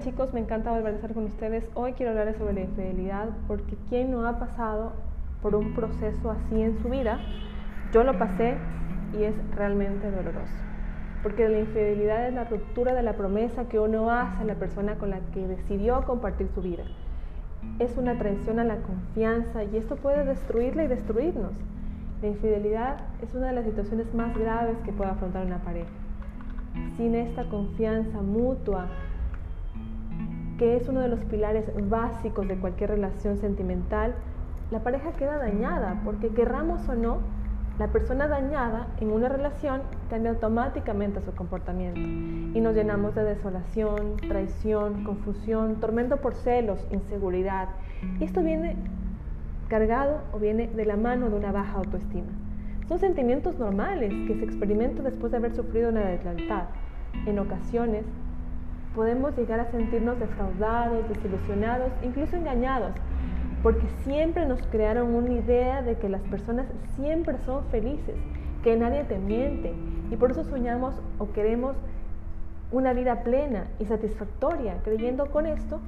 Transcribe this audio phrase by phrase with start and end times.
[0.00, 1.68] Chicos, me encanta volver a estar con ustedes.
[1.74, 4.92] Hoy quiero hablarles sobre la infidelidad porque ¿quién no ha pasado
[5.40, 7.18] por un proceso así en su vida?
[7.92, 8.56] Yo lo pasé
[9.18, 10.52] y es realmente doloroso.
[11.22, 14.96] Porque la infidelidad es la ruptura de la promesa que uno hace a la persona
[14.96, 16.84] con la que decidió compartir su vida.
[17.78, 21.52] Es una traición a la confianza y esto puede destruirla y destruirnos.
[22.20, 25.90] La infidelidad es una de las situaciones más graves que puede afrontar una pareja.
[26.96, 28.88] Sin esta confianza mutua,
[30.58, 34.14] que es uno de los pilares básicos de cualquier relación sentimental,
[34.70, 37.18] la pareja queda dañada, porque querramos o no,
[37.78, 44.16] la persona dañada en una relación cambia automáticamente su comportamiento y nos llenamos de desolación,
[44.28, 47.68] traición, confusión, tormento por celos, inseguridad.
[48.18, 48.76] Y esto viene
[49.68, 52.28] cargado o viene de la mano de una baja autoestima.
[52.88, 56.64] Son sentimientos normales que se experimentan después de haber sufrido una deslealtad.
[57.26, 58.06] En ocasiones
[58.96, 62.92] podemos llegar a sentirnos defraudados, desilusionados, incluso engañados,
[63.62, 66.66] porque siempre nos crearon una idea de que las personas
[66.96, 68.16] siempre son felices,
[68.64, 69.74] que nadie te miente,
[70.10, 71.76] y por eso soñamos o queremos
[72.72, 75.78] una vida plena y satisfactoria, creyendo con esto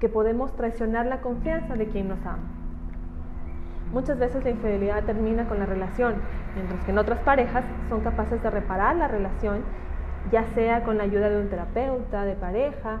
[0.00, 2.42] que podemos traicionar la confianza de quien nos ama.
[3.92, 6.14] Muchas veces la infidelidad termina con la relación,
[6.56, 9.60] mientras que en otras parejas son capaces de reparar la relación,
[10.30, 13.00] ya sea con la ayuda de un terapeuta, de pareja,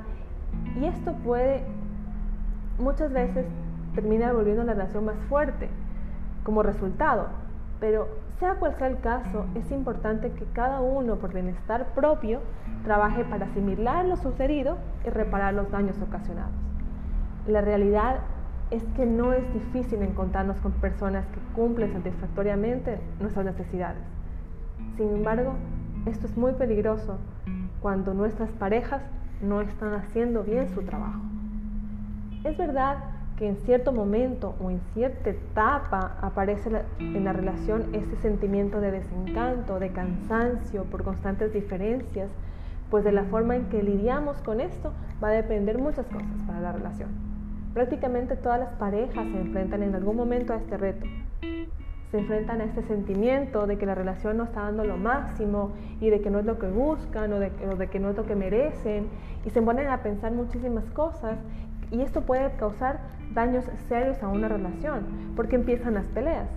[0.80, 1.62] y esto puede
[2.78, 3.46] muchas veces
[3.94, 5.68] terminar volviendo la relación más fuerte
[6.42, 7.26] como resultado.
[7.80, 8.08] Pero
[8.38, 12.40] sea cual sea el caso, es importante que cada uno, por bienestar propio,
[12.84, 16.52] trabaje para asimilar lo sucedido y reparar los daños ocasionados.
[17.46, 18.16] La realidad
[18.70, 24.02] es que no es difícil encontrarnos con personas que cumplen satisfactoriamente nuestras necesidades.
[24.96, 25.54] Sin embargo,
[26.06, 27.18] esto es muy peligroso
[27.80, 29.02] cuando nuestras parejas
[29.40, 31.20] no están haciendo bien su trabajo.
[32.44, 32.98] Es verdad
[33.36, 38.92] que en cierto momento o en cierta etapa aparece en la relación ese sentimiento de
[38.92, 42.30] desencanto, de cansancio por constantes diferencias,
[42.90, 46.60] pues de la forma en que lidiamos con esto va a depender muchas cosas para
[46.60, 47.08] la relación.
[47.72, 51.06] Prácticamente todas las parejas se enfrentan en algún momento a este reto.
[52.14, 56.10] Se enfrentan a este sentimiento de que la relación no está dando lo máximo y
[56.10, 57.50] de que no es lo que buscan o de,
[57.90, 59.08] que no es lo que merecen
[59.44, 61.40] y se ponen a pensar muchísimas cosas
[61.90, 63.00] y esto puede causar
[63.32, 65.04] daños serios a una relación
[65.34, 66.48] porque empiezan las peleas.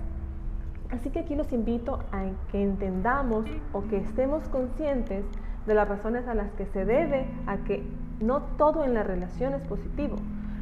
[0.91, 5.25] Así que aquí los invito a que entendamos o que estemos conscientes
[5.66, 7.81] de las razones a las que se debe a que
[8.22, 10.18] no todo en la relación es positivo.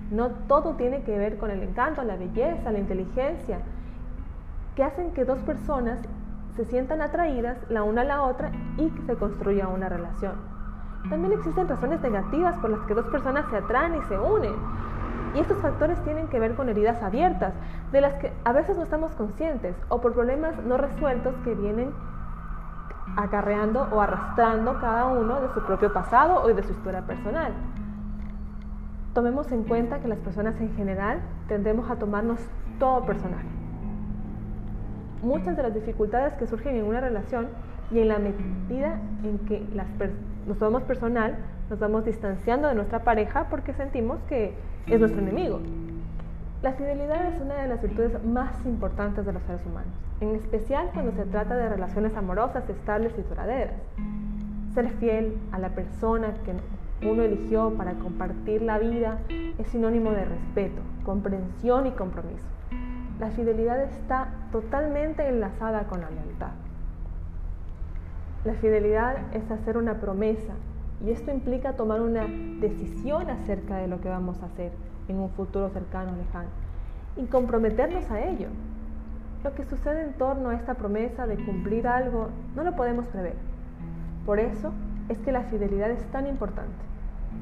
[0.10, 3.60] No todo tiene que ver con el encanto, la belleza, la inteligencia,
[4.76, 6.00] que hacen que dos personas
[6.56, 10.34] se sientan atraídas la una a la otra y que se construya una relación.
[11.10, 14.54] También existen razones negativas por las que dos personas se atraen y se unen.
[15.36, 17.54] Y estos factores tienen que ver con heridas abiertas,
[17.92, 21.94] de las que a veces no estamos conscientes, o por problemas no resueltos que vienen
[23.18, 27.54] acarreando o arrastrando cada uno de su propio pasado o de su historia personal.
[29.14, 32.40] Tomemos en cuenta que las personas en general tendemos a tomarnos
[32.80, 33.55] todo personal.
[35.22, 37.48] Muchas de las dificultades que surgen en una relación
[37.92, 39.64] y en la medida en que
[40.48, 41.36] nos tomamos personal,
[41.70, 44.54] nos vamos distanciando de nuestra pareja porque sentimos que
[44.88, 45.60] es nuestro enemigo.
[46.62, 50.90] La fidelidad es una de las virtudes más importantes de los seres humanos, en especial
[50.94, 53.76] cuando se trata de relaciones amorosas, estables y duraderas.
[54.74, 59.20] Ser fiel a la persona que uno eligió para compartir la vida
[59.58, 62.46] es sinónimo de respeto, comprensión y compromiso.
[63.20, 66.52] La fidelidad está totalmente enlazada con la lealtad.
[68.44, 70.54] La fidelidad es hacer una promesa
[71.04, 72.26] y esto implica tomar una
[72.60, 74.74] decisión acerca de lo que vamos a hacer
[75.08, 76.50] en un futuro cercano o lejano
[77.16, 78.50] y comprometernos a ello.
[79.46, 83.36] Lo que sucede en torno a esta promesa de cumplir algo no lo podemos prever.
[84.26, 84.74] Por eso
[85.08, 86.84] es que la fidelidad es tan importante.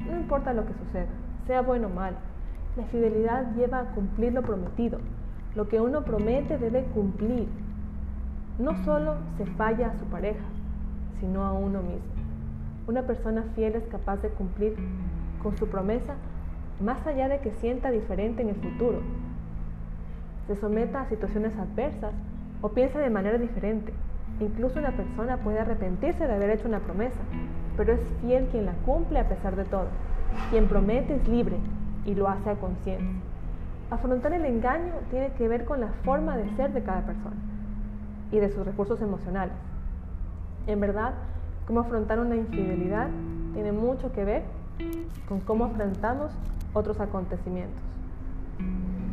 [0.08, 1.08] No importa lo que suceda,
[1.46, 2.14] sea bueno o mal,
[2.76, 4.98] la fidelidad lleva a cumplir lo prometido.
[5.54, 7.46] Lo que uno promete debe cumplir.
[8.58, 10.44] No solo se falla a su pareja,
[11.20, 12.14] sino a uno mismo.
[12.88, 14.74] Una persona fiel es capaz de cumplir
[15.42, 16.14] con su promesa
[16.80, 18.98] más allá de que sienta diferente en el futuro.
[20.48, 22.12] Se someta a situaciones adversas
[22.60, 23.92] o piensa de manera diferente.
[24.40, 27.20] Incluso una persona puede arrepentirse de haber hecho una promesa,
[27.76, 29.86] pero es fiel quien la cumple a pesar de todo.
[30.50, 31.56] Quien promete es libre
[32.04, 33.33] y lo hace a conciencia.
[33.90, 37.36] Afrontar el engaño tiene que ver con la forma de ser de cada persona
[38.32, 39.54] y de sus recursos emocionales.
[40.66, 41.14] En verdad,
[41.66, 43.08] cómo afrontar una infidelidad
[43.52, 44.42] tiene mucho que ver
[45.28, 46.32] con cómo enfrentamos
[46.72, 47.82] otros acontecimientos.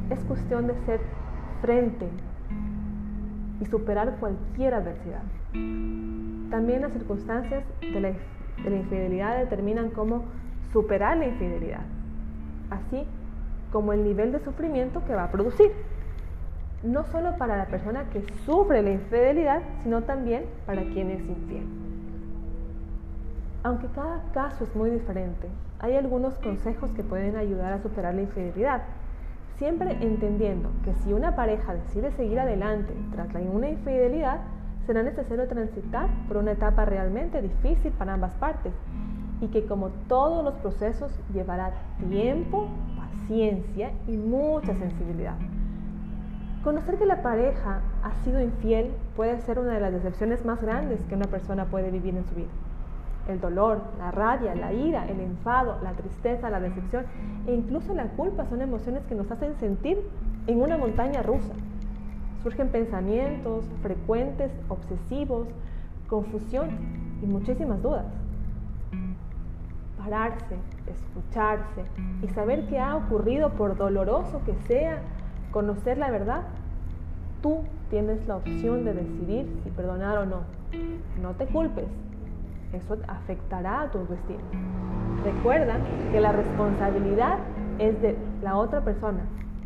[0.10, 1.02] Es cuestión de ser
[1.62, 2.08] frente
[3.60, 5.22] y superar cualquier adversidad.
[6.50, 10.24] También las circunstancias de la, de la infidelidad determinan cómo
[10.74, 11.84] superar la infidelidad,
[12.70, 13.06] así
[13.72, 15.72] como el nivel de sufrimiento que va a producir.
[16.84, 21.66] No solo para la persona que sufre la infidelidad, sino también para quien es infiel.
[23.64, 25.48] Aunque cada caso es muy diferente,
[25.80, 28.82] hay algunos consejos que pueden ayudar a superar la infidelidad,
[29.58, 34.42] siempre entendiendo que si una pareja decide seguir adelante tras una infidelidad,
[34.88, 38.74] será necesario transitar por una etapa realmente difícil para ambas partes
[39.42, 41.74] y que como todos los procesos llevará
[42.10, 42.68] tiempo,
[43.32, 45.36] paciencia y mucha sensibilidad.
[46.66, 51.00] Conocer que la pareja ha sido infiel puede ser una de las decepciones más grandes
[51.06, 52.50] que una persona puede vivir en su vida.
[53.30, 57.06] El dolor, la rabia, la ira, el enfado, la tristeza, la decepción
[57.48, 59.98] e incluso la culpa son emociones que nos hacen sentir
[60.48, 61.54] en una montaña rusa.
[62.44, 65.48] Surgen pensamientos frecuentes, obsesivos,
[66.08, 66.70] confusión
[67.24, 68.06] y muchísimas dudas.
[70.04, 70.56] Pararse,
[70.88, 71.84] escucharse
[72.24, 74.98] y saber qué ha ocurrido por doloroso que sea,
[75.52, 76.42] conocer la verdad,
[77.44, 77.60] tú
[77.92, 80.40] tienes la opción de decidir si perdonar o no.
[81.22, 81.86] No te culpes,
[82.74, 84.40] eso afectará a tu destino.
[85.24, 85.78] Recuerda
[86.12, 87.38] que la responsabilidad
[87.78, 89.22] es de la otra persona,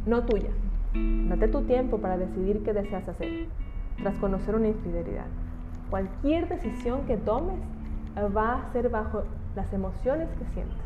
[0.06, 0.50] no tuya.
[1.30, 3.48] Date tu tiempo para decidir qué deseas hacer
[4.02, 5.28] tras conocer una infidelidad.
[5.90, 7.60] Cualquier decisión que tomes
[8.35, 9.23] va a ser bajo
[9.56, 10.77] las emociones que sientes.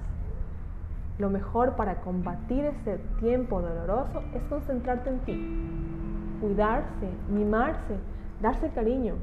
[1.18, 7.98] Lo mejor para combatir ese tiempo doloroso es concentrarte en ti, cuidarse, mimarse,
[8.42, 9.16] darse cariño.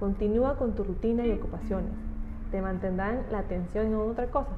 [0.00, 1.92] Continúa con tu rutina y ocupaciones
[2.50, 4.52] te mantendrán la atención en otra cosa,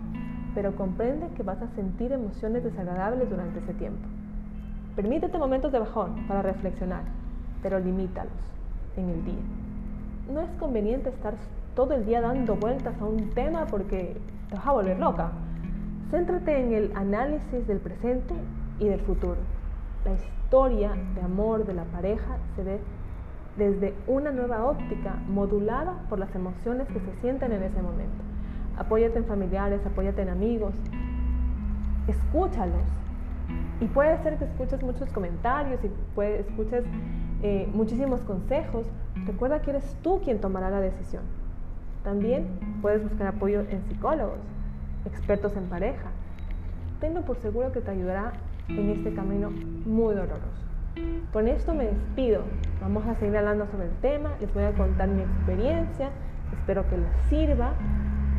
[0.54, 4.06] pero comprende que vas a sentir emociones desagradables durante ese tiempo.
[4.94, 7.02] Permítete momentos de bajón para reflexionar,
[7.62, 8.32] pero limítalos
[8.96, 9.42] en el día.
[10.32, 11.34] No es conveniente estar
[11.78, 14.16] todo el día dando vueltas a un tema porque
[14.48, 15.30] te vas a volver loca.
[16.10, 18.34] Céntrate en el análisis del presente
[18.80, 19.36] y del futuro.
[20.04, 22.80] La historia de amor de la pareja se ve
[23.56, 28.24] desde una nueva óptica modulada por las emociones que se sienten en ese momento.
[28.76, 30.74] Apóyate en familiares, apóyate en amigos,
[32.08, 32.88] escúchalos.
[33.80, 36.82] Y puede ser que escuches muchos comentarios y puede, escuches
[37.44, 38.84] eh, muchísimos consejos.
[39.26, 41.37] Recuerda que eres tú quien tomará la decisión.
[42.08, 42.46] También
[42.80, 44.38] puedes buscar apoyo en psicólogos,
[45.04, 46.06] expertos en pareja.
[47.00, 48.32] Tenlo por seguro que te ayudará
[48.66, 49.50] en este camino
[49.84, 50.64] muy doloroso.
[51.34, 52.44] Con esto me despido.
[52.80, 54.30] Vamos a seguir hablando sobre el tema.
[54.40, 56.08] Les voy a contar mi experiencia.
[56.54, 57.74] Espero que les sirva.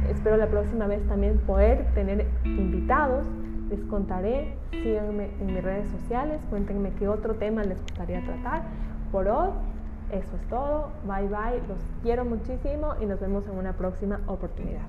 [0.10, 3.24] Espero la próxima vez también poder tener invitados.
[3.70, 4.56] Les contaré.
[4.72, 6.42] Síganme en mis redes sociales.
[6.50, 8.64] Cuéntenme qué otro tema les gustaría tratar.
[9.12, 9.52] Por hoy,
[10.12, 10.92] eso es todo.
[11.04, 11.62] Bye bye.
[11.68, 14.88] Los quiero muchísimo y nos vemos en una próxima oportunidad.